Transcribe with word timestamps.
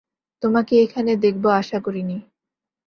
তোমাকে 0.43 0.73
এখানে 0.81 1.11
দেখব 1.15 1.43
আশা 1.51 1.77
করিনি। 1.79 2.17